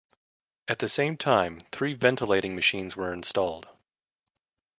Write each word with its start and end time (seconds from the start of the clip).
At 0.67 0.79
the 0.79 0.89
same 0.89 1.15
time, 1.15 1.61
three 1.71 1.93
ventilating 1.93 2.55
machines 2.55 2.95
were 2.95 3.13
installed. 3.13 3.67